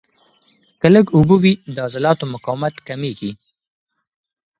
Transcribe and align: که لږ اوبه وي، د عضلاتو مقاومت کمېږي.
که 0.79 0.87
لږ 0.93 1.05
اوبه 1.15 1.35
وي، 1.43 1.53
د 1.73 1.75
عضلاتو 1.85 2.25
مقاومت 2.33 2.75
کمېږي. 2.87 3.31